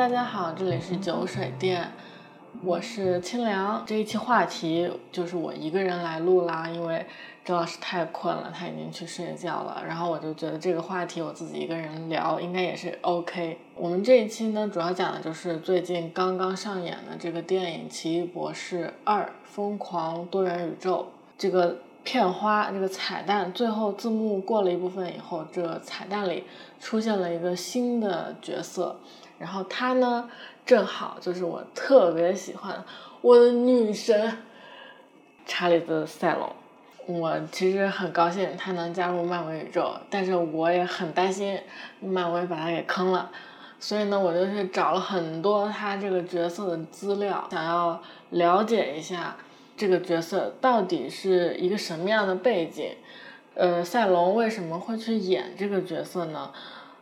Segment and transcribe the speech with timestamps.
[0.00, 1.92] 大家好，这里是酒水店，
[2.64, 3.84] 我是清凉。
[3.86, 7.04] 这一期话题就是我一个人来录啦，因为
[7.44, 9.82] 周老师太困了，他已经去睡觉了。
[9.86, 13.58] 然后我就觉得这个话题我自己一个人聊应该也是 OK。
[13.74, 26.44] 我们这一期呢，主要讲的就是最近刚刚上演的这个电影《奇异博士二：疯狂多元宇宙》这个片花，这个彩蛋，最后字幕过了一部分以后，这彩蛋里
[26.80, 28.96] 出现了一个新的角色。
[29.40, 30.28] 然后她呢，
[30.66, 32.84] 正好就是我特别喜欢
[33.22, 34.36] 我的女神
[35.46, 36.52] 查理兹·塞隆。
[37.06, 41.58] 我其实很高兴她能加入漫威宇宙，但是我也很担心
[42.00, 43.30] 漫威把她给坑了。
[43.78, 47.98] 所以呢，我就去找了很多她这个角色的资料，想要
[48.28, 49.34] 了解一下
[49.74, 52.90] 这个角色到底是一个什么样的背景。
[53.54, 56.52] 呃，赛隆为什么会去演这个角色呢？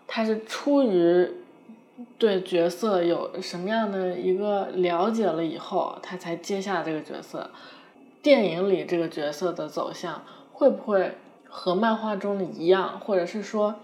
[0.07, 1.29] 他是出于。
[2.17, 7.51] 对角色有什么样的一个了解了以后，他才接下这个角色。
[8.23, 11.17] 电影里这个角色的走向会不会
[11.49, 13.77] 和漫画中的一样，或者是说，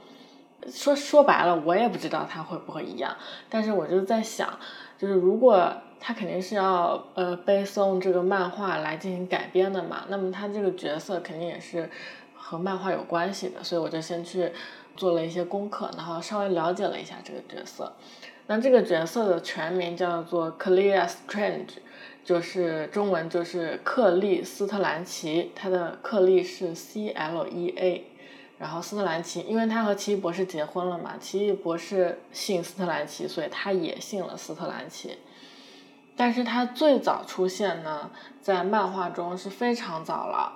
[0.68, 3.16] 说说白了，我也不知道他会不会一样。
[3.48, 4.58] 但是我就在想，
[4.98, 11.88] 就是如果他肯定是要呃背诵这个漫画来进行改编的嘛，那么他这个角色肯定也是
[12.36, 14.52] 和漫画有关系的，所以我就先去。
[14.96, 17.92] 做了一些功课，然后稍微了解了一下这个角色。
[18.46, 21.78] 那这个角色的全名叫做 Clea Strange，
[22.24, 25.50] 就是中文就是克利斯特兰奇。
[25.54, 28.04] 他的克利是 C L E A，
[28.58, 35.16] 然后斯特兰奇，因为他和奇异博士结婚了嘛，奇异博士姓斯特兰奇，所以他也姓了斯特兰奇。
[36.16, 38.10] 但是他最早出现呢，
[38.42, 40.52] 在漫画中是非常早了。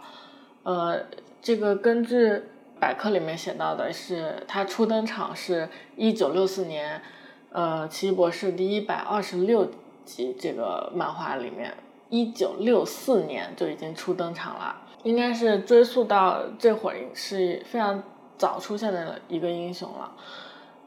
[0.63, 1.07] 呃，
[1.41, 2.43] 这个根据。
[2.81, 7.03] 百科里面写到的是，他初登场是一九六四年，
[7.51, 9.71] 呃，《奇异博士》第一百二十六
[10.05, 11.75] 集这个漫画里面，
[12.09, 18.03] 一九六四年就已经初登场了，应该是追溯到这会儿是非常
[18.37, 20.13] 早出现的一个英雄了，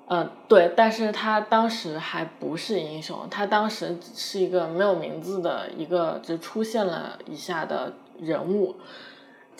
[0.07, 8.75] 嗯，对，但是他当时还不是英雄，他当时是一个没有名字的一个就出现了一下的人物。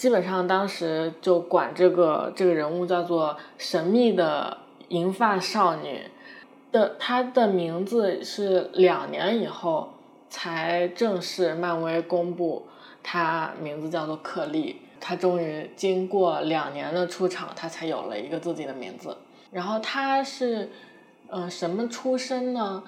[0.01, 4.57] 基本上当时就管这个这个人物叫做神秘的
[4.88, 6.09] 银发少女
[6.72, 9.94] 的，她的名字是两年以后
[10.28, 12.66] 才正式漫威公布，
[13.03, 19.16] 她名字叫做克利，她终于经过两年的出场，她才有了一个自己的名字。
[19.51, 20.72] 然后她是
[21.28, 22.84] 呃什么出身呢？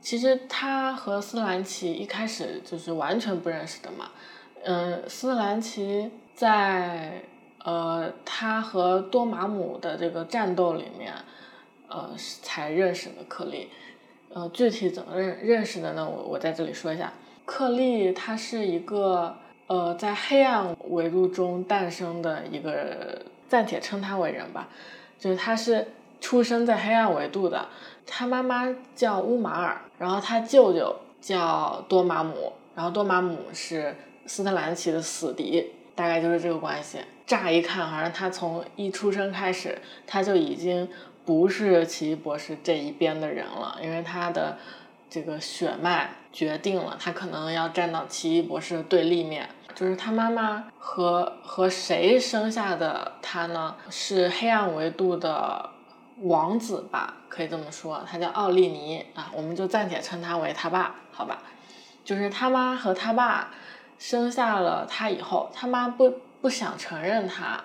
[0.00, 4.10] 其实她和斯兰奇一开始就是完全不认识的嘛。
[4.62, 7.22] 嗯，斯兰奇在
[7.64, 11.14] 呃，他和多玛姆的这个战斗里面，
[11.88, 12.10] 呃，
[12.42, 13.70] 才认识的克利。
[14.32, 16.06] 呃，具体怎么认认识的呢？
[16.06, 17.12] 我我在这里说一下，
[17.46, 19.34] 克利他是一个
[19.66, 24.68] 呃，在黑暗维度中诞生的一个，暂且称他为人吧，
[25.18, 25.88] 就是他是
[26.20, 27.66] 出生在黑暗维度的，
[28.06, 33.94] 他妈妈叫乌马尔，然后他舅舅叫多玛姆，然后多玛姆是。
[34.32, 36.98] 斯特兰奇的死敌，大概就是这个关系。
[37.26, 39.76] 乍一看，好像他从一出生开始，
[40.06, 40.88] 他就已经
[41.24, 44.56] 不是奇异博士这一边的人了，因为他的
[45.10, 49.48] 这个血脉决定了他可能要站到奇异博士的对立面。
[49.74, 53.74] 就是他妈妈和和谁生下的他呢？
[53.90, 55.70] 是黑暗维度的
[56.18, 61.42] 王子吧，可以这么说，他叫奥利尼啊，我们就暂且称他为他爸，好吧？
[62.04, 63.50] 就是他妈和他爸。
[64.00, 67.62] 生下了他以后，他妈不不想承认他，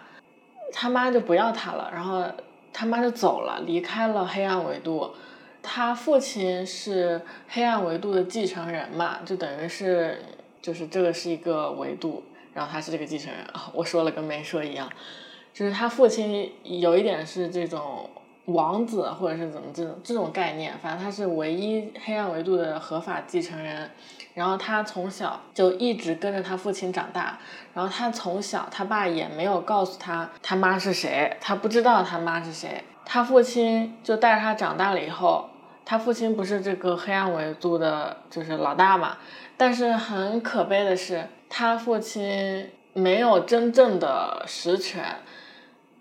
[0.73, 2.25] 他妈就不要他了，然后
[2.73, 5.15] 他妈就走了，离开了黑暗维度。
[5.63, 10.21] 他父亲是黑暗维度的继承人嘛，就等于是
[10.61, 12.21] 就是这个是一个维度，
[12.53, 13.71] 然后他是这个继承人啊。
[13.73, 14.91] 我说了跟没说一样，
[15.53, 18.09] 就是他父亲有一点是这种
[18.45, 23.89] 王子或者是怎么这种这种概念，反正他是唯一黑暗维度的合法继承人。
[24.33, 27.39] 然后他从小就一直跟着他父亲长大，
[27.73, 32.83] 然后他从小他爸也没有告诉他他妈是谁，他不知道他妈是谁。
[33.05, 35.49] 他父亲就带着他长大了以后，
[35.85, 39.15] 他父亲不是这个黑暗维度的，就是老大嘛。
[39.55, 45.01] 但是很可悲的是，他父亲没有真正的实权，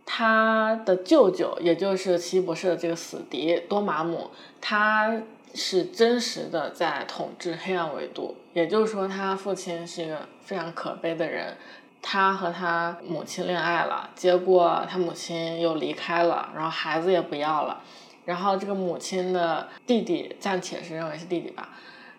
[0.07, 4.31] 他的舅舅也就是奇异博士的这个死敌多玛姆，
[4.61, 5.21] 他。
[5.57, 11.57] 是真实的在统治黑暗维度，也就是说，他父亲是一个非常可悲的人。
[12.03, 17.81] 他和他母亲恋爱了，结果他母亲又离开了，然后孩子也不要了。
[18.25, 21.69] 然后这个母亲的弟弟暂且是认为是弟弟吧，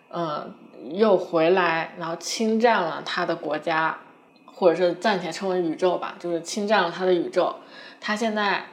[0.08, 0.54] 嗯，
[0.94, 3.98] 又回来，然后侵占了他的国家，
[4.58, 7.54] 或者是暂且称为宇宙吧，就是侵占了他的宇宙。
[8.00, 8.64] 他现在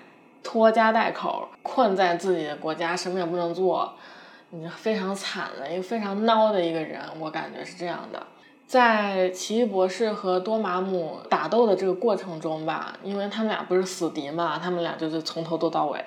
[0.41, 3.93] 拖家带口，困在自己的国家，什么也不能做，
[4.51, 8.23] 你非常惨的一个非常孬的一个人，我感觉是这样的。
[8.65, 16.03] 在奇异博士和多玛姆打斗的这个过程中吧，因为他们俩不是死敌嘛，他们俩就是从头斗到尾。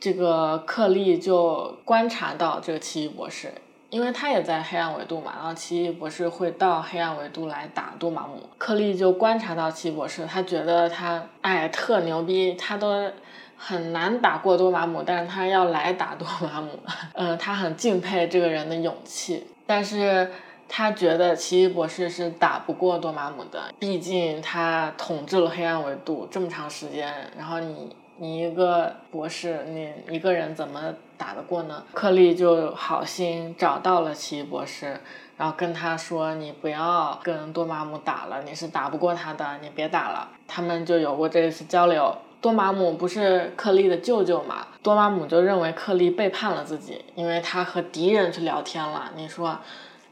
[0.00, 3.52] 这个克利就观察到这个奇异博士，
[3.92, 8.48] 因为他也在黑暗维度嘛，然后奇异博士会到黑暗维度来打多玛姆。
[8.56, 13.10] 克利就观察到奇异博士，他觉得他哎特牛逼，他都
[13.58, 16.70] 很难打过多玛姆，但是他要来打多玛姆，
[17.12, 20.30] 嗯，他很敬佩这个人的勇气，但是。
[20.74, 31.82] 他觉得奇异博士是打不过多玛姆的，毕竟他统治了黑暗维度这么长时间，然后你你一个博士，你一个人怎么打得过呢？
[31.92, 35.00] 克利就好心找到了奇异博士，
[35.36, 42.16] 然后跟他说：“你不要跟多玛姆打了，你是打不过他的，你别打了。”他们就有过这一次交流。
[42.40, 44.66] 多玛姆不是克利的舅舅嘛？
[44.82, 49.10] 多玛姆就认为克利背叛了自己，因为他和敌人去聊天了。
[49.16, 49.58] 你说？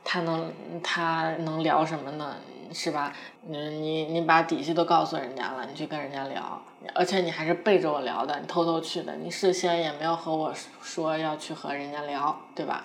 [0.03, 0.51] 他能
[0.83, 2.35] 他能聊什么呢？
[2.73, 3.13] 是吧？
[3.47, 6.63] 嗯，你你把底细都告诉人家了，你去跟人家聊，
[6.95, 12.85] 而且你还是背着我聊的，你偷偷去的，你事先也没有和我说要去和人家聊，对吧？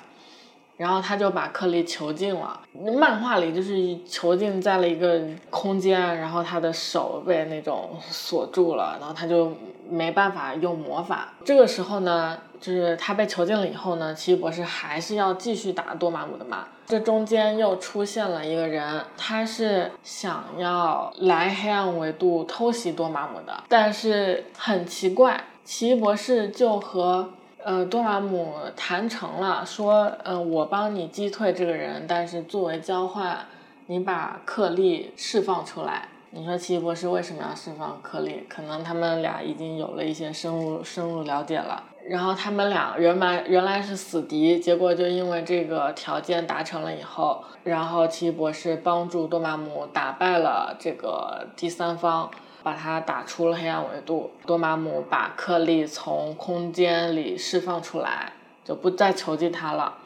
[0.77, 2.59] 然后他就把克利囚禁了。
[2.73, 9.53] 漫画里就是囚禁在了一个空间，然后他的手被那种锁住了，然后他就
[9.89, 11.33] 没办法用魔法。
[11.43, 16.67] 这个时候呢，就是他被囚禁了以后呢，奇异博士还是要继续打多玛姆的嘛。
[16.85, 27.29] 这中间又出现了一个人，他是想要来黑暗维度偷袭多玛姆的，但是很奇怪，奇异博士就和。
[27.67, 33.39] 呃，多玛姆谈成了，说，呃，我帮你击退这个人，但是作为交换，
[33.87, 36.07] 你把克利释放出来。
[36.37, 38.45] 你说奇异博士为什么要释放克利？
[38.49, 41.81] 可能他们俩已经有了一些深入深入了解了。
[42.09, 52.29] 然后他们俩原来原来是死敌，结果就因为这个条件达成了以后，然后奇异博士帮助多玛姆打败了这个第三方。
[52.61, 58.33] 把他打出了黑暗维度，多玛姆把克利从空间里释放出来，
[58.63, 59.99] 就不再囚禁他了。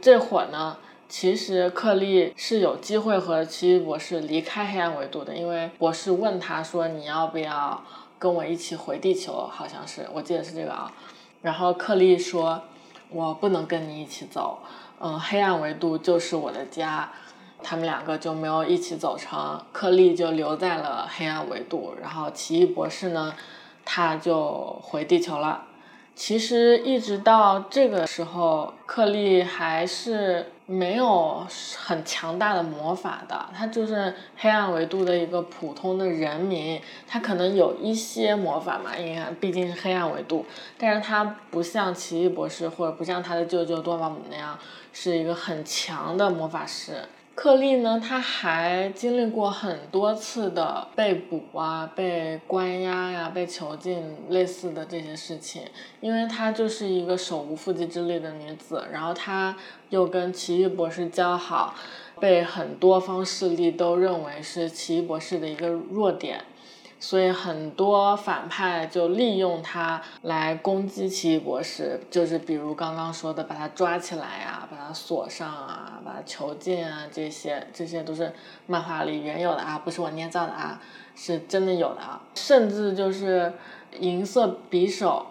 [0.00, 0.76] 这会儿呢，
[1.08, 7.82] 其实克利是有机会和奇异博士离开黑暗维度的，因为博士问他说：“你要不要
[8.18, 10.92] 跟我一起回地球？”好像是，我记得是这个啊。
[11.40, 12.62] 然后克利说
[13.08, 14.58] ：“我不能跟你一起走，
[15.00, 17.10] 嗯，黑暗维度就是我的家。”
[17.60, 23.34] 他们两个就没有一起走成，克利就留在了黑暗维度，然后奇异博士呢，
[23.84, 25.64] 他就回地球了。
[26.14, 31.46] 其实一直到这个时候，克利还是没有
[31.78, 40.44] 很强大的魔法的，他就是黑暗维度的一个普通的人民，他可能有一些魔法嘛，因为毕竟是黑暗维度，
[40.76, 44.58] 但是他不像奇异博士或者不像他的舅舅多玛姆那样，
[44.92, 47.02] 是一个很强的魔法师。
[47.40, 55.62] 克利呢，他还经历过很多次的被捕啊、被关押呀、被囚禁类似的这些事情，
[56.00, 59.56] 因为她就是一个手无缚鸡之力的女子，然后她
[59.90, 61.76] 又跟奇异博士交好，
[62.18, 66.40] 被很多方势力都认为是奇异博士的一个弱点。
[67.00, 78.34] 所以很多反派就利用他来攻击奇异博士，就是比如刚刚说的把他抓起来啊，把他锁上啊，把他囚禁啊，这些这些都是
[78.66, 80.80] 漫画里原有的啊，不是我捏造的啊，
[81.14, 82.20] 是真的有的啊。
[82.34, 83.52] 甚至就是
[84.00, 85.26] 银色匕首，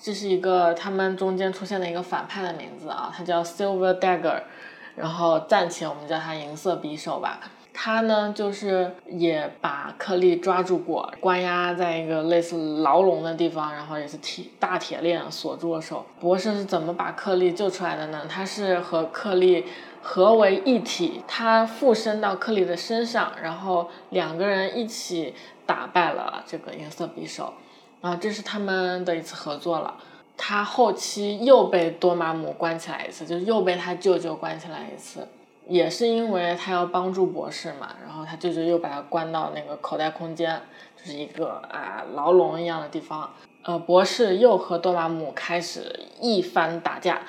[0.00, 4.42] 这是一个他们中间出现的一个反派的名字啊，他叫 Silver Dagger，
[4.96, 7.40] 然后暂且我们叫他银色匕首吧。
[7.72, 16.04] 他呢，就是也把克利抓住过，关押在一个类似牢笼的地方，然后也是铁大铁链锁住了手。
[16.18, 18.26] 博士是怎么把克利救出来的呢？
[18.28, 19.64] 他是和克利
[20.02, 25.34] 合为一体，他附身到克利的身上，然后两个人一起
[25.64, 27.54] 打败了这个银色匕首。
[28.00, 29.94] 啊，这是他们的一次合作了。
[30.36, 35.28] 他后期又被多玛姆关起来一次，就是又被他舅舅关起来一次。
[35.70, 40.60] 也是因为他要帮助博士嘛，然后他舅舅又把他关到那个口袋空间，
[40.96, 43.30] 就是一个啊牢笼一样的地方。
[43.62, 47.20] 呃，博士又和多玛姆开始一番打架，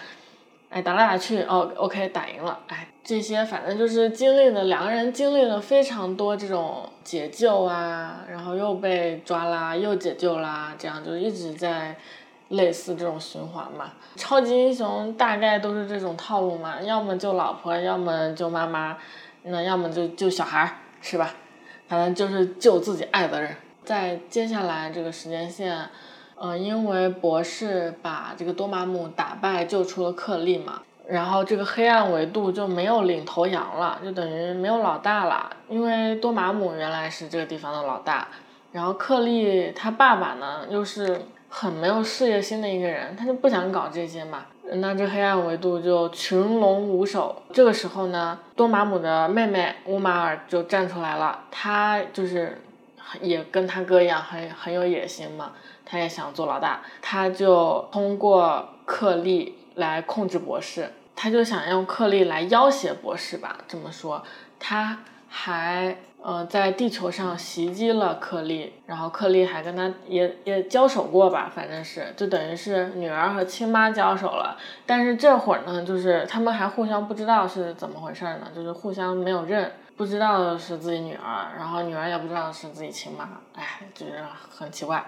[0.70, 2.58] 哎，打来打去，哦，OK，打赢了。
[2.68, 11.96] 哎，这些反正就是经历了两个人经历了非常多这种解救啊，然后又被抓啦，又解救啦，这样就一直在
[12.52, 13.92] 类似这种循环嘛。
[14.16, 18.98] 超级英雄大概都是这种套路嘛，要么救老婆，要么救妈妈，
[19.44, 21.34] 那要么就救小孩儿，是吧？
[21.88, 23.56] 反正就是救自己爱的人。
[23.84, 25.90] 在接下来这个时间线，
[26.36, 30.82] 呃，因为博士把这个多玛姆打败，救出了克利嘛。
[31.08, 35.50] 然后这个黑暗维度就没有领头羊了，就等于没有老大了。
[35.68, 38.28] 因为多玛姆原来是这个地方的老大，
[38.72, 44.46] 然后克利他爸爸呢又是很没有事业心的一个人，他就不想搞这些嘛。
[44.74, 47.44] 那这黑暗维度就群龙无首。
[47.52, 52.62] 这个时候呢，多玛姆的妹妹乌马尔就站出来了，他就是
[53.20, 55.52] 也跟他哥一样很很有野心嘛，
[55.86, 60.90] 他也想做老大，他就通过克利来控制博士。
[61.14, 64.24] 他就想用克利来要挟博士吧，这么说，
[64.58, 65.00] 他
[65.34, 74.58] 还呃在地球上袭击了克利，然后克利还跟他也也交手过吧，反正是就等于是女儿和亲妈交手了。
[74.86, 85.06] 但是这会儿呢，就是他们还互相不知道是怎么回事呢，就是互相没有认，不知道是自己女儿，然后女儿也不知道是自己亲妈，哎，就是很奇怪。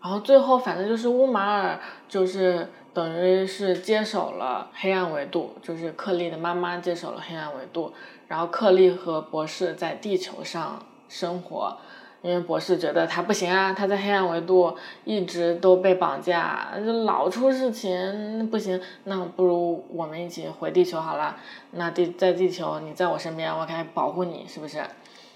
[0.00, 2.68] 然后最后反正就是乌马尔就是。
[2.92, 7.94] 等于是接手了黑暗维度，就是克利的妈妈接手了黑暗维度，
[8.30, 11.76] 然后克利和博士在地球上生活，
[12.22, 21.36] 因为博士觉得他不行啊，他在黑暗维度一直都被绑架，就老出事情，不行，那不如我们一起回地球好了，
[21.72, 24.80] 那地在地球你在我身边，我可以保护你，是不是？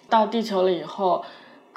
[0.08, 1.24] 到地球了以后。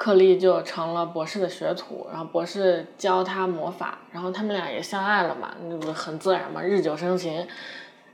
[0.00, 7.44] 克利就成了博士的学徒，然后博士教他魔法，然后他们俩也相爱了嘛，那不很自然嘛，日久生情。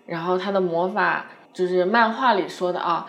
[0.06, 3.06] 然后他的魔法就是漫画里说的啊，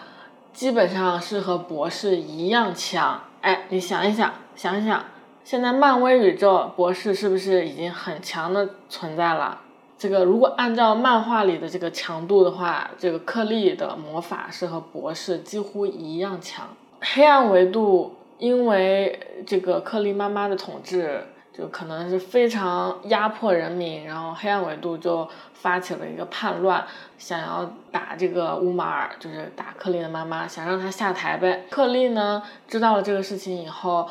[0.54, 3.20] 基本上是和博士一样强。
[3.42, 5.04] 哎，你想一想，想一想，
[5.44, 9.60] 现在漫威宇宙博士是不是已经很强的存在了？
[9.98, 16.68] 这个如果按照漫画里的这个强度的话，这个克利的魔法是和博士几乎一样强。
[17.02, 18.16] 黑暗维度。
[18.38, 21.24] 因为这个克利妈妈的统治，
[21.58, 26.86] 就可能是非常压迫人民，然后黑暗维度就发起了一个叛乱，
[27.18, 31.66] 想要打这个乌马尔，就是打克利的妈妈，想让他下台呗。
[31.70, 34.10] 克利呢知道了这个事情以后，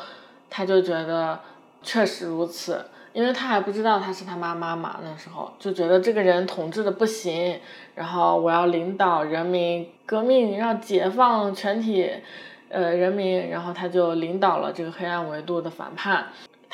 [0.49, 1.39] 他就觉得
[1.83, 2.83] 确实如此，
[3.13, 7.59] 因为他还不知道他是他妈妈嘛，那时候就觉得这个人统治的不行，
[7.93, 12.11] 然后我要领导人民革命，要解放全体。
[12.67, 16.25] 呃，人民，然后他就领导了这个黑暗维度的反叛，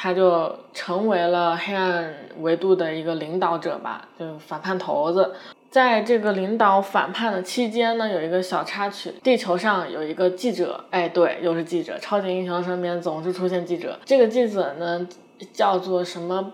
[0.04, 5.36] 他就成为了黑暗维度的一个领导者吧，就反叛头子。
[5.70, 14.00] 在这个领导反叛的期间呢，有一个小插曲，地球上有一个记者，哎，对，又是记者，超级英雄身边总是出现记者。
[14.04, 15.08] 这个记者呢，
[15.54, 16.52] 叫做什么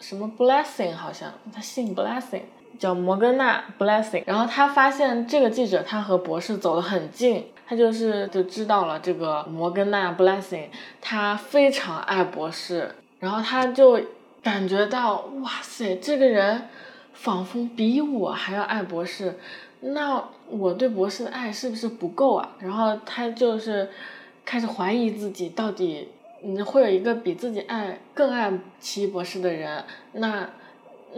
[0.00, 2.44] 什么 Blessing，好像他姓 Blessing，
[2.78, 4.22] 叫摩根娜 Blessing。
[4.24, 7.48] 然后他发现这个记者他和博士走得很近。
[7.68, 10.68] 他就是就知道了这个摩根娜 Blessing，
[11.02, 14.00] 他非常爱博士，然后他就
[14.42, 16.68] 感觉到哇塞，这个人
[17.12, 19.38] 仿佛比我还要爱博士，
[19.80, 22.56] 那我对博士的爱是不是不够啊？
[22.58, 23.90] 然后他就是
[24.46, 26.08] 开始怀疑自己到底，
[26.42, 30.48] 嗯，会有一个比自己爱更爱奇异博士的人，那。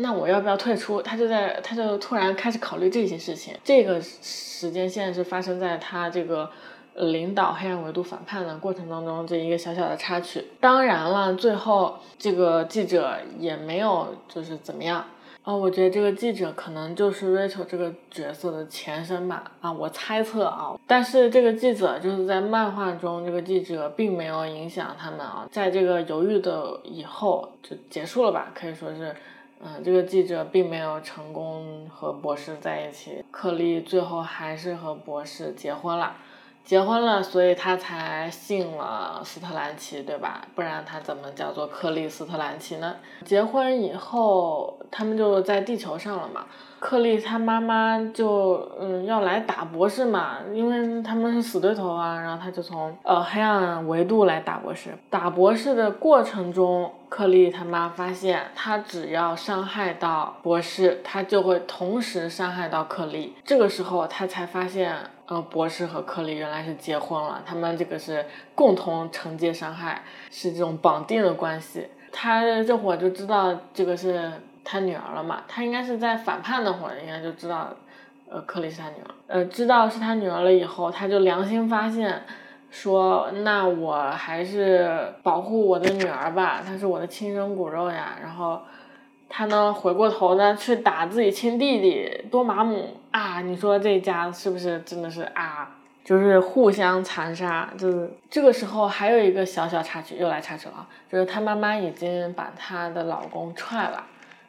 [0.01, 1.01] 那我要不要退出？
[1.03, 3.55] 他就在，他就突然开始考虑这些事情。
[3.63, 6.51] 这个时间线是发生在他这个
[6.95, 10.45] 领导黑暗维度反叛的过程当中，这一个小小的插曲。
[10.59, 15.05] 当然了，最后这个记者也没有就是怎么样。
[15.45, 19.51] 哦，我觉得这个记者可能就是 Rachel 这个角色的前身吧。
[19.61, 20.79] 啊，我猜测啊。
[20.87, 25.47] 但是这个记者就是在漫画中，这个记者并没有影响他们啊。
[25.51, 29.15] 在这个犹豫的以后就结束了吧，可以说是。
[29.63, 36.17] 嗯，这个记者并没有成功和博士在一起，克利最后还是和博士结婚了，
[36.71, 40.41] 结婚了，所以他才信了斯特兰奇，对吧？
[40.55, 42.95] 不然他怎么叫做克利斯特兰奇呢？
[43.25, 46.47] 结婚以后，他们就在地球上了嘛。
[46.79, 54.91] 克利他妈妈就嗯要来打博士嘛，因为他们是死对头啊，然后他就从呃黑暗维度来打博士。
[55.11, 63.35] 打博士的过程中，克利他妈发现他只要伤害到博士，他就会同时伤害到克利。
[63.45, 64.95] 这个时候他才发现，
[65.31, 71.89] 呃，博士和克里原来是结婚了，他们这个是共同承接伤害，是这种绑定的关系。
[72.13, 74.31] 他这会儿就知道这个是。
[74.63, 75.43] 他女儿了嘛？
[75.49, 77.75] 他应该是在反叛那会儿，应该就知道，
[78.29, 79.11] 呃，克里是他女儿。
[79.27, 82.23] 呃，知道是他女儿了以后，他就良心发现，
[82.71, 88.19] 说那我还是保护我的女儿吧，她是我的亲生骨肉呀。
[88.23, 88.61] 然后，
[89.33, 93.41] 他呢回过头呢去打自己亲弟弟多玛姆啊！
[93.41, 95.77] 你说这家是不是真的是啊？
[96.03, 104.05] 就是互相残杀，就是这个时候还有一个小小插曲，又来插曲了，就是他妈妈已经把她的老公踹了，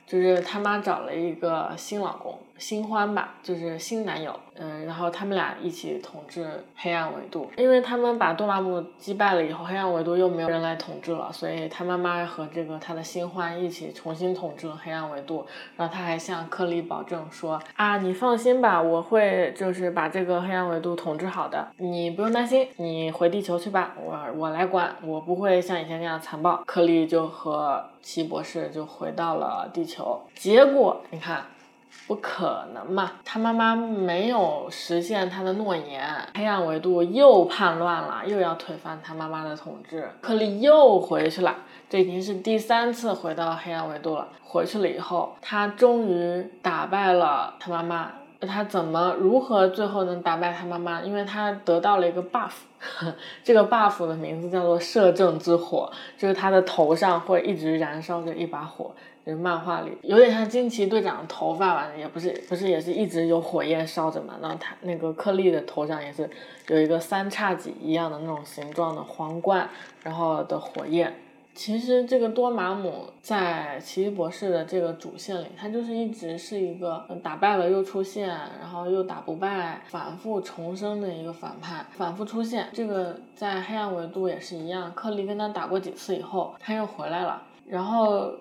[0.08, 2.40] 就是他妈找了一个新老公。
[2.62, 15.44] 新欢吧，就是新男友，嗯，然后他们俩一起统治黑暗维度，因为他们把多玛姆击败了以后，黑暗维度又没有人来统治了，所以他妈妈和这个他的新欢一起重新统治了黑暗维度，
[15.76, 26.62] 然后他还向克利保证说啊，你放心吧，我会就是把这个黑暗维度统治好的，你不用担心，你回地球去吧，我我来管，我不会像以前那样残暴。
[26.68, 31.44] 克利就和奇博士就回到了地球，结果你看。
[32.08, 33.12] 不可能嘛！
[33.24, 36.04] 他妈妈没有实现他的诺言，
[36.36, 40.10] 黑暗维度又叛乱了，又要推翻他妈妈的统治。
[40.22, 41.56] 克利又回去了，
[41.90, 44.28] 这已经是第三次回到黑暗维度了。
[44.44, 48.12] 回去了以后，他终于打败了他妈妈。
[48.48, 51.00] 他怎么如何最后能打败他妈妈？
[51.02, 52.54] 因为他得到了一个 buff，
[53.44, 58.92] 这个 buff 的名字叫做摄政之火，就是他的头上会一直燃烧着一把火。
[59.24, 64.34] 就是漫画里有点像惊奇队长的头发吧，也不是不是也是一直有火焰烧着嘛。
[64.42, 66.28] 然后他那个克利的头上也是
[66.70, 69.70] 有一个三叉戟一样的那种形状的皇冠，
[70.04, 71.14] 然后的火焰。
[71.54, 82.70] 其实这个多玛姆在奇异博士的这个主线里，他就是一直是一个打败了又出现，然后又打不败，反复重生的一个反派，反复出现。
[82.74, 88.32] 这个在黑暗维度也是一样，克利跟他打过几次以后，他又回来了，然后。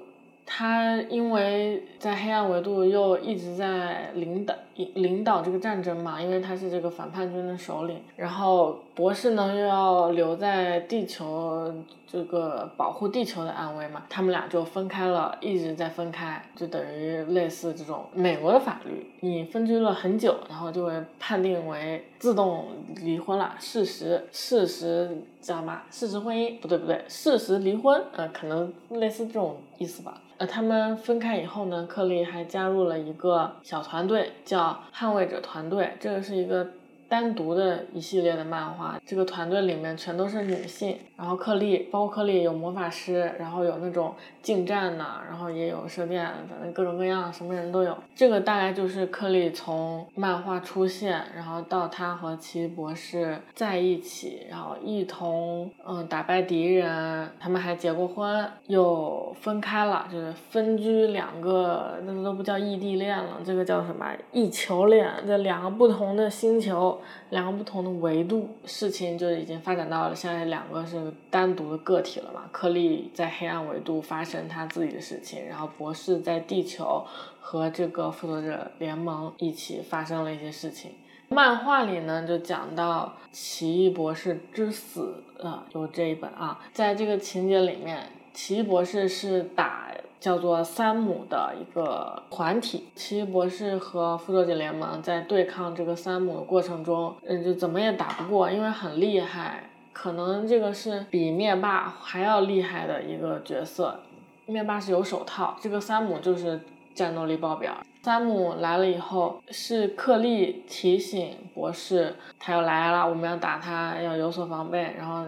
[0.53, 4.53] 他因为在黑暗维度又一直在领导
[4.95, 11.73] 领导这个战争嘛，因为他是这个反叛军的首领，然后博士呢又要留在地球。
[12.13, 25.83] 这个保护地球的安危嘛，他们俩就分开了，一直在分开，就等于类似这种美国的法律，你分居了很久，然后就会判定为自动离婚了，事实事实知道吗？
[25.91, 30.21] 事实婚姻不对不对，事实离婚，呃，可能类似这种意思吧。
[30.39, 36.67] 呃，他们分开以后呢，克利还加入了一个小团队，叫捍卫者团队，这个是一个。
[37.11, 47.99] 单独的一系列的漫画，这个团队里面全都是女性，然后克利，包括克利有魔法师，然后有那种近战的，然后也有射电，反正各种各样什么人都有。
[48.15, 65.11] 这个大概就是克利从漫画出现，然后到他和奇异博士在一起，然后一同嗯打败敌人，他们还结过婚，又分开了，就是分居两个，那都不叫异地恋了，这个叫什么异球恋？
[65.27, 67.00] 这两个不同的星球。
[67.31, 72.43] 两个不同的维度，事情就已经发展到了现在两个是单独的个体了嘛？
[72.53, 77.05] 克利在黑暗维度发生他自己的事情，然后博士在地球
[77.41, 80.93] 和这个复仇者联盟一起发生了一些事情。
[81.29, 89.90] 漫画里呢就讲到奇异博士之死，呃，就这一本啊，在这个情节里面，奇异博士是打。
[90.21, 103.99] 叫做三姆的一个团体，奇异博士和复仇者联盟在对抗这个三姆的过程中，嗯，就怎么也打不过，因为很厉害，可能这个是比灭霸还要厉害的一个角色。
[104.45, 106.61] 灭霸是有手套，这个三姆就是
[106.95, 107.75] 战斗力爆表。
[108.03, 115.25] 三姆来了以后，是克利提醒博士，他要来了，我们要打他，要有所防备，然后。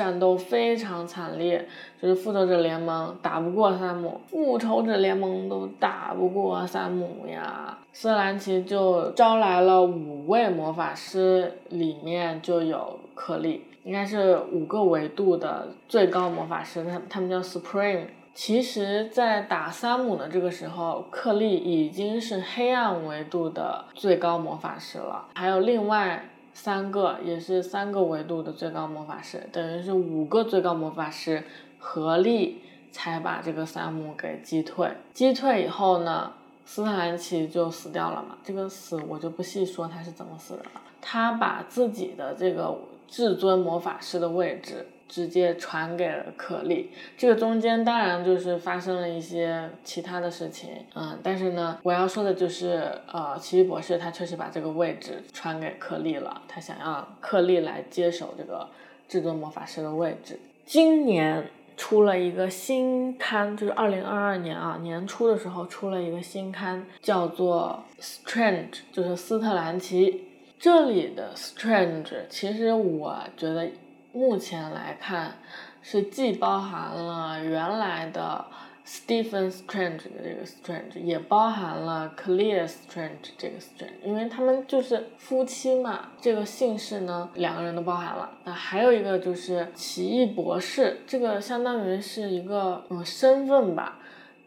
[0.00, 1.62] 战斗非常惨烈，
[2.00, 7.76] 就是复仇者联盟打不过三姆，复仇者联盟都打不过三姆呀。
[7.92, 18.06] 斯兰奇就招来了五位魔法师，里面就有克利，应该是五个维度的最高魔法师，他他们叫 Supreme。
[18.32, 26.24] 其实，在打三姆的这个时候，克利已经是黑暗维度的最高魔法师了，还有另外。
[26.52, 31.42] 三个也是三个维度的最高魔法师，等于是五个最高魔法师
[31.78, 34.90] 合力才把这个三姆给击退。
[35.14, 36.32] 击退以后呢，
[36.64, 38.36] 斯坦兰奇就死掉了嘛。
[38.42, 40.70] 这个死我就不细说他是怎么死的了。
[41.00, 42.76] 他把自己的这个
[43.08, 44.86] 至尊魔法师的位置。
[45.10, 58.68] 直接传给了可莉，这个中间当然就是发生了一些其他的事情，嗯，但是呢，我要说的就是，呃，奇异博士他确实把这个位置传给克莉了，他想要克莉来接手这个
[59.08, 60.38] 至尊魔法师的位置。
[60.64, 61.44] 今年
[61.76, 70.28] 出了一个新刊，就是二零二二年啊年初的时候出了一个新刊，叫做 Strange，就是斯特兰奇。
[70.60, 73.68] 这里的 Strange，其实我觉得。
[74.12, 75.34] 目前来看，
[75.82, 78.44] 是既包含了原来的
[78.84, 86.08] Stephen Strange 的这个 Strange，也包含了 Clear Strange 这个 Strange，因为他们就是夫妻嘛。
[86.20, 88.30] 这个姓氏呢，两个人都包含了。
[88.44, 93.98] 那还有一个就是奇异博士，这个相当于是一个嗯身份吧，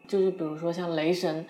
[0.07, 1.45] 就是比如说像雷神。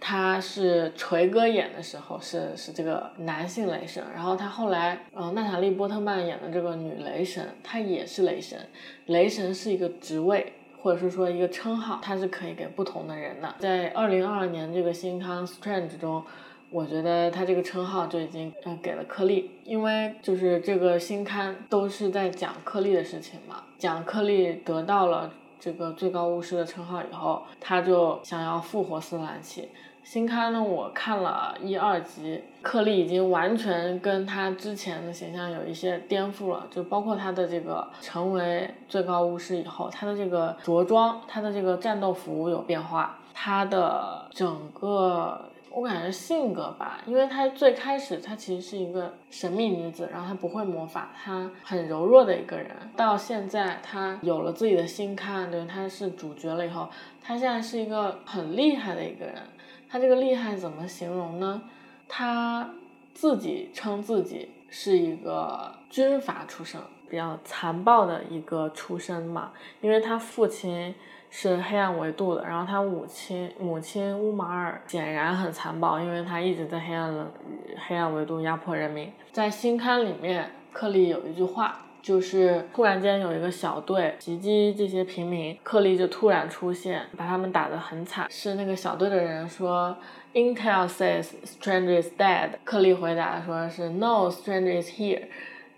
[0.00, 8.58] 他是锤哥演的时候是是这个男性雷神，然后他后来，呃，娜塔莉波特曼演的这个女雷神，她也是雷神。
[9.06, 13.54] 雷神是一个职位，或者是说一个称号，它是可以给不同的人的。
[13.58, 16.24] 在二零二二年这个新刊 Strange 中，
[16.70, 29.68] 我觉得他这个称号就已经呃给了克利，因为就是这个新刊都是在讲克利的事情嘛，讲克利得到了这个最高巫师的称号以后，他就想要复活斯兰奇。
[30.02, 56.88] 新刊呢，我看了一二集，克利已经完全跟他之前的形象有一些颠覆了，就包括他的这个成为最高巫师以后，他的这个着装，他的这个战斗服有变化，他的整个我感觉性格吧，因为他最开始他其实是一个神秘女子，然后她不会魔法，她很柔弱的一个人，到现在她有了自己的新刊，对，她是主角了以后，
[57.22, 59.36] 她现在是一个很厉害的一个人。
[59.90, 61.60] 他这个厉害怎么形容呢？
[62.08, 62.70] 他
[63.12, 69.50] 自己称自己是一个军阀出身，比较残暴的一个出身嘛。
[69.80, 70.94] 因为他父亲
[71.28, 77.26] 是黑暗维度的，然后他母亲母亲乌马尔显然很残暴，因为他一直在黑暗
[77.88, 79.12] 黑暗维度压迫人民。
[79.32, 81.86] 在新刊里面，克利有一句话。
[82.02, 88.26] 就是突然间有一个小队袭击这些平民，克利就突然出现，把他们打得很惨。
[88.30, 89.96] 是那个小队的人说
[90.34, 92.50] ，Intel says stranger is dead。
[92.64, 95.24] 克利回答说是 No stranger is here。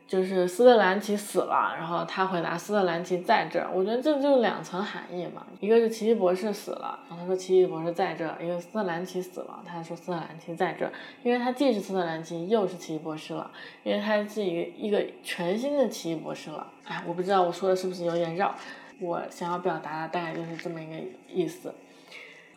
[0.07, 3.67] 就是斯特兰奇死了，然后他回答斯特兰奇在这儿。
[3.73, 10.93] 我觉得这就两层含义嘛，一个是奇异博士死了，然后他说奇异博士在这儿；一个斯特兰奇死了，他说斯特兰奇在这儿。
[11.23, 13.51] 因为他既是斯特兰奇，又是奇异博士了，
[13.85, 16.67] 因为他是一个一个全新的奇异博士了。
[16.85, 18.55] 哎，我不知道我说的是不是有点绕，
[19.01, 20.97] 我想要表达的大概就是这么一个
[21.33, 21.73] 意思。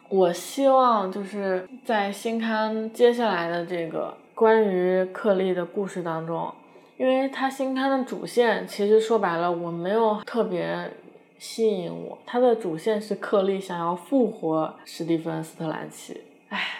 [0.09, 6.53] 我希望就是在新刊接下来的这个关于克利的故事当中。
[6.97, 10.91] 因为他新刊的主线，其实说白了，我没有特别
[11.37, 12.17] 吸引我。
[12.25, 16.21] 他的主线是克利想要复活史蒂芬·斯特兰奇。
[16.49, 16.79] 唉，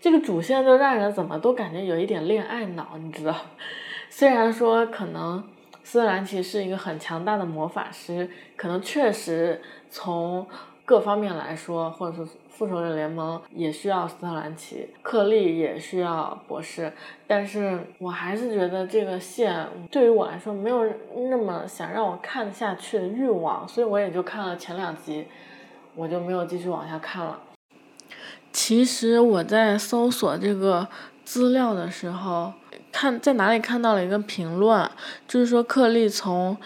[0.00, 3.34] 这个主线就让人怎么都感觉有一点恋爱脑，你知道？
[4.08, 5.42] 虽然说可能
[5.82, 10.46] 斯特兰奇是一个很强大的魔法师，可能确实从
[10.86, 12.26] 各方面来说，或者说。
[12.56, 16.90] 复仇者联盟也需要斯特兰奇，克利也需要博士，
[17.26, 20.90] 但是我还是觉得这个线对于我来说没有
[21.28, 25.26] 那么想让我看下去的欲望，所以我也就看了前两集，
[25.94, 27.38] 我就没有继续往下看了。
[28.50, 30.88] 其实我在搜索这个
[31.26, 32.54] 资料的时候，
[32.90, 34.90] 看在哪里看到了一个评论，
[35.28, 36.56] 就是说克利从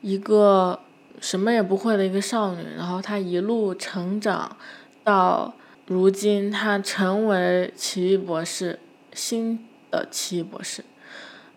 [0.00, 0.78] 一个
[1.20, 4.56] 什么也不会的一个少女，然后她一路成长。
[5.02, 5.54] 到
[5.86, 8.78] 如今，她成为奇异博士，
[9.12, 10.84] 新的奇异博士。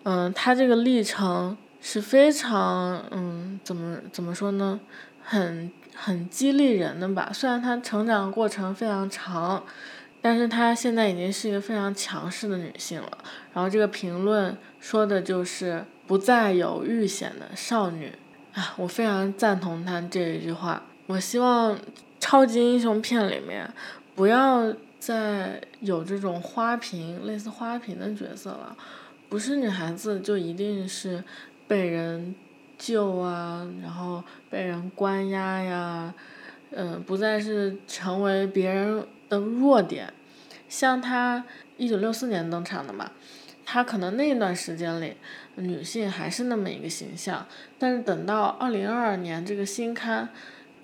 [0.03, 4.79] 嗯，她这个历程是非常，嗯，怎么怎么说呢？
[5.21, 7.31] 很很激励人的吧。
[7.33, 9.63] 虽然她成长过程非常长，
[10.21, 13.17] 但是她现在已经是一个非常强势的女性了。
[13.53, 18.11] 然后这个评论说的就是不再有遇险的少女
[18.53, 20.83] 啊，我非常赞同他这一句话。
[21.07, 21.77] 我希望。
[22.19, 23.69] 超级英雄片里面，
[24.15, 28.75] 不要再有这种花瓶类似花瓶的角色了，
[29.27, 31.21] 不是女孩子就一定是
[31.67, 32.33] 被人
[32.77, 36.13] 救啊，然后被人关押呀，
[36.71, 40.13] 嗯，不再是成为别人的弱点。
[40.69, 41.43] 像她
[41.75, 43.11] 一九六四年登场的嘛，
[43.65, 45.17] 她可能那段时间里
[45.55, 47.45] 女性还是那么一个形象，
[47.77, 50.29] 但是等到二零二二年这个新刊。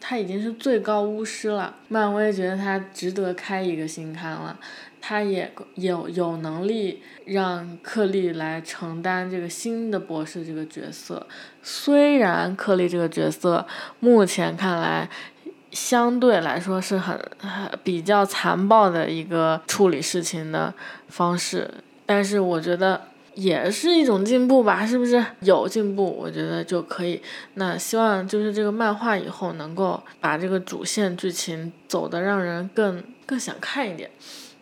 [0.02, 4.58] 他已经是最高巫师了，漫威觉得他值得开一个新刊了，
[5.02, 11.28] 他也有有能力让克利来承担这个新的博士这个角色。
[11.62, 13.68] 虽然克利这个角色
[14.00, 15.10] 目前看来
[15.72, 17.20] 相对来说是很
[17.84, 20.74] 比较残暴的一个处理事情的
[21.10, 21.70] 方式，
[22.06, 23.02] 但是我觉得。
[23.40, 26.06] 也是一种进步吧，是不是有进步？
[26.06, 27.22] 我觉得就可以。
[27.54, 34.10] 那希望就是这个漫画以后能够把这个主线剧情走得让人更更想看一点。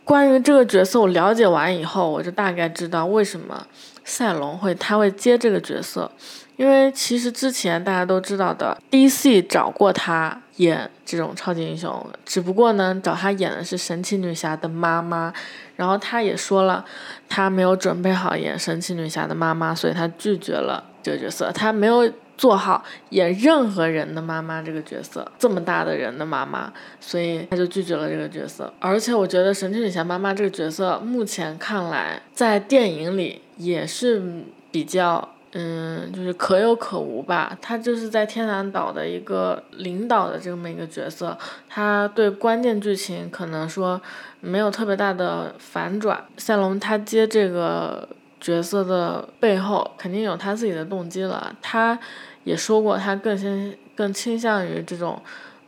[0.04, 3.66] 关于这个角色，我了解完以后，我就大概知道为什么
[4.06, 6.10] 赛隆会他会接这个角色，
[6.56, 15.34] 因为其实之前大家都知道的，DC 找过他演这种超级英雄，只不过呢，找他演的是神奇女侠的妈妈，
[15.78, 16.84] 然后他也说了，
[17.30, 22.12] 他没有准备好演神奇女侠的妈妈，所以他拒绝了这个角色，他没有。
[22.38, 28.72] 做好演任何人的妈妈这个角色，这么大的人的妈妈，所以他就拒绝了这个角色。
[28.78, 34.22] 而且我觉得神奇女侠妈妈这个角色，目前看来在电影里也是
[34.70, 37.58] 比较，嗯，就是可有可无吧。
[37.62, 44.02] 他就是在天南岛的一个领导的这么一个角色，他对关键剧情可能说
[44.40, 46.24] 没有特别大的反转。
[46.38, 48.08] 赛龙他接这个
[48.40, 51.56] 角色的背后，肯定有他自己的动机了。
[51.62, 52.00] 他。
[52.44, 55.22] 也说过，他更倾更倾向于这种，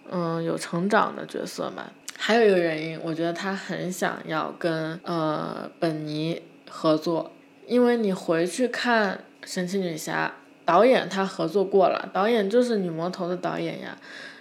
[0.09, 1.83] 嗯，有成长的角色嘛。
[2.17, 7.33] 还有一个原因，我觉得他很想要跟呃本尼合作，
[7.67, 10.33] 因为你回去看神奇女侠，
[10.65, 13.97] 导演他合作过了，导演就是女魔头的导演呀，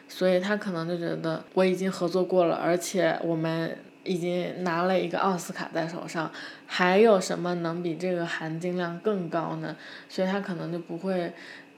[0.09, 6.31] 所以他可能就觉得我已经合作过了，而且我们已经拿了一个奥斯卡在手上，
[6.67, 9.77] 还有什么能比这个含金量更高呢？
[10.09, 11.33] 所以他可能就不会。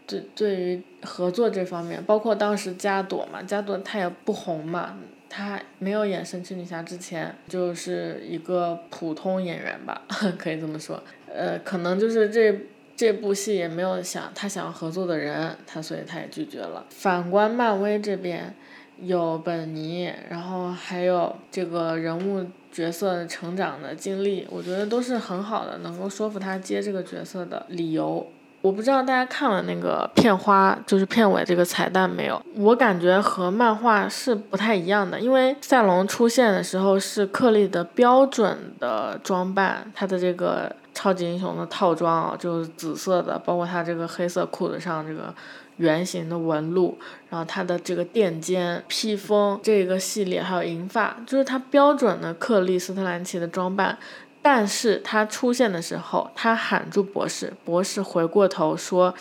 [0.06, 4.96] 对，对于合作这方面，包括当时加朵嘛，加朵她也不红嘛，
[5.28, 10.02] 她没有演神奇女侠之前就是一个普通演员吧，
[10.37, 11.00] 可以这么说。
[11.33, 12.52] 呃，可能就是这
[13.00, 16.84] 这部戏也没有想他想要合作的人，他所以他也拒绝了。
[16.90, 18.54] 反观漫威这边，
[18.98, 28.30] 有本尼，然后还有这个人物角色成长的经历，我觉得都是很好的，能够说服他接这个角色的理由。
[28.60, 32.38] 我不知道大家看了那个片花，就是片尾这个彩蛋没有？
[32.56, 45.35] 我感觉和漫画是不太一样的，因为赛隆出现的时候是克利的标准的装扮，他的这个超级英雄的套装啊，就是紫色的，包括他这个黑色裤子上这个
[45.76, 46.98] 圆形的纹路，
[47.29, 53.98] 然后他的这个垫肩披风这个系列，还有银发，就是他标准的克利斯特兰奇的装扮。
[54.42, 59.14] 但是他出现的时候，他喊住博士，博士回过头说：“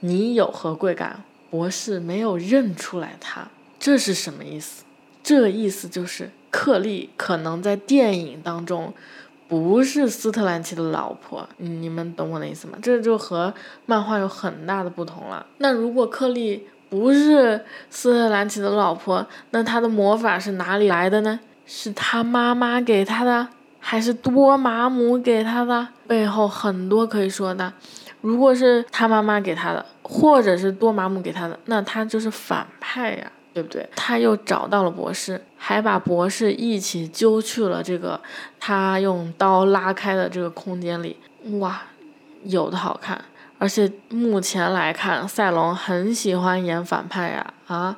[0.00, 3.46] 你有何贵干？”博士没有认出来他，
[3.78, 4.84] 这是什么意思？
[5.22, 8.94] 这意思就是克利可能在电影当中
[9.46, 12.78] 不是斯特兰奇的老婆，你们懂我的意思吗？
[12.82, 13.52] 这就和
[13.86, 15.44] 漫画有很大的不同了。
[15.58, 21.40] 那如果克利不是斯特兰奇的老婆，那他的魔法是哪里来的呢？
[21.66, 23.48] 是他妈妈给他的？
[23.78, 27.70] 还是多玛姆给他的，背后很多可以说的。
[28.22, 33.88] 如果是他妈妈给他的，或者是多玛姆给他的，那他就是反派呀，对不对？
[33.96, 38.20] 他又找到了博士，还把博士一起揪去了这个
[38.58, 41.16] 他用刀拉开的这个空间里，
[41.60, 41.80] 哇，
[42.42, 43.24] 有的好看。
[43.56, 47.96] 而且目前来看，赛隆很喜欢演反派呀，啊，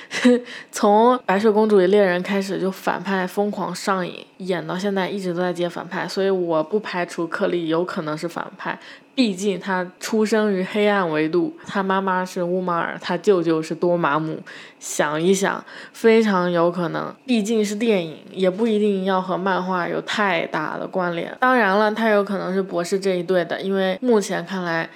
[0.70, 8.78] 从白雪公主与猎人开始就反派疯狂上瘾，演到现在一直都在接反派，所以我不排除克利有可能是反派。
[9.16, 14.38] 毕竟他出生于黑暗维度，他妈妈是乌马尔，他舅舅是多玛姆。
[14.78, 17.12] 想一想，非常有可能。
[17.24, 21.34] 毕竟是电影，也不一定要和漫画有太大的关联。
[21.40, 24.88] 当然了，他有可能是博士这一队的，因为目前看来。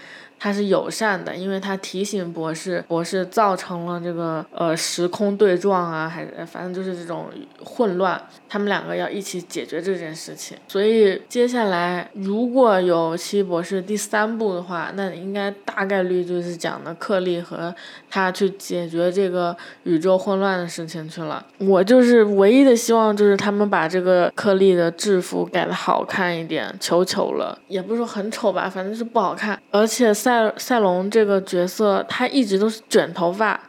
[0.42, 7.26] 他是友善的，因为他提醒博士，博士造成了这个呃时空对撞啊，还是反正就是这种
[7.62, 10.56] 混乱，他们两个要一起解决这件事情。
[10.66, 17.74] 所以接下来如果有奇异博士第三部的话，那应该大概率就是讲的克利和
[18.08, 21.44] 他去解决这个宇宙混乱的事情去了。
[21.58, 30.29] 我就是唯一的希望就是他们把这个克利的制服改的好看一点，求求了，也不是说很丑吧，反正是不好看，而且三。
[30.30, 33.60] 赛赛隆这个角色，他一直都是卷头发，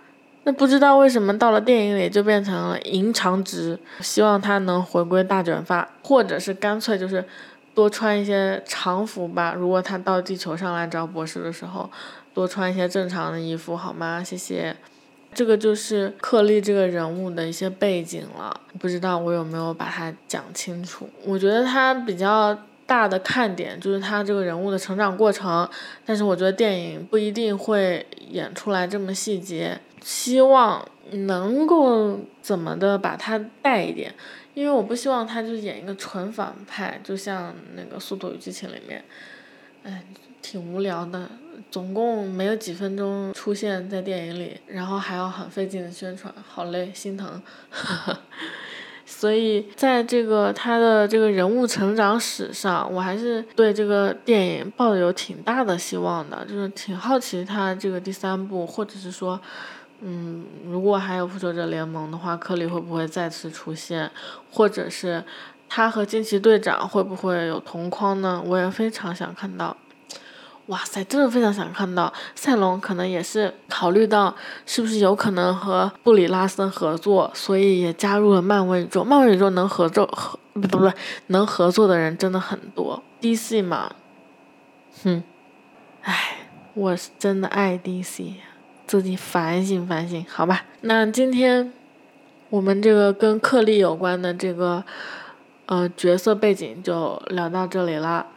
[0.43, 3.79] 那不知道为什么到了电影里就变成了银长直。
[3.99, 7.25] 希望他能回归大卷发，或者是干脆就是
[7.73, 9.55] 多穿一些常服吧。
[9.55, 11.89] 如果他到地球上来找博士的时候，
[12.33, 14.23] 多穿一些正常的衣服好吗？
[14.23, 14.75] 谢谢。
[15.33, 21.09] 这个就是克利这个人物的一些背景了，不知道我有没有把它讲清楚？
[21.25, 22.57] 我觉得他比较。
[22.91, 25.65] 大的看点就是他这个人物的成长过程，
[26.05, 34.13] 但是我觉得电影不一定会演出来这么细节，希望能够怎么的把他带一点，
[34.53, 39.01] 因为我不希望他就演一个纯反派，就像那个《速度与激情》里面，
[39.83, 40.03] 哎，
[40.41, 41.29] 挺无聊的，
[41.71, 47.41] 总共没有几分钟出现在电影里，然后还要很费劲的宣传，好累，心疼。
[49.13, 59.39] 所以在这个他的这个人物成长史上，我还是对这个电影抱有挺大的希望的，就是挺好奇他这个第三部，或者是说，
[59.99, 64.09] 嗯，如果还有复仇者联盟的话，克里会不会再次出现，
[64.49, 65.21] 或者是
[65.67, 68.41] 他和惊奇队长会不会有同框呢？
[68.45, 69.75] 我也非常想看到。
[70.67, 74.33] 哇塞，真的非常想看到赛隆，可能也是考虑到
[74.65, 79.03] 是不是有可能和布里拉森合作，所以也加入了漫威宇宙。
[79.03, 80.91] 漫威宇宙能合作合不不不
[81.27, 83.03] 能合作的人真的很多。
[83.19, 83.91] DC 嘛，
[85.03, 85.23] 哼，
[86.03, 88.35] 唉，我是真的爱 DC，
[88.87, 90.65] 自己反省反省，好吧。
[90.81, 91.73] 那今天
[92.49, 94.83] 我们这个跟克利有关的这个
[95.65, 98.27] 呃角色背景就聊到这里了。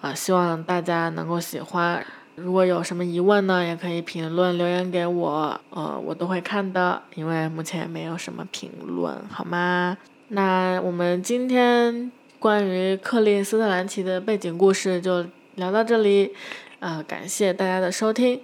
[0.00, 2.04] 啊，希望大家能够喜欢。
[2.34, 7.02] 如果有什么疑问呢，也可以评论留言给我，呃，我都会看的。
[7.14, 9.96] 因为目前没有什么评论，好吗？
[10.28, 16.34] 那我们今天关于克里斯特兰奇的背景故事就聊到这里，
[16.80, 18.38] 呃，感谢大家的收听。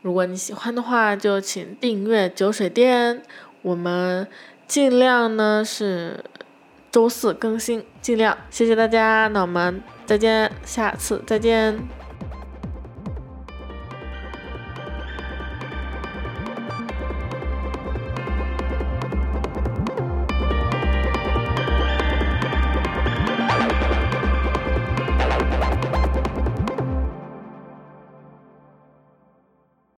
[0.00, 3.22] 如果你喜欢的话，就请订阅酒水店。
[3.62, 4.26] 我们
[4.66, 6.24] 尽量呢是
[6.90, 8.36] 周四更新，尽量。
[8.50, 9.80] 谢谢大家，那我们。
[10.06, 12.01] 再见，下次再见。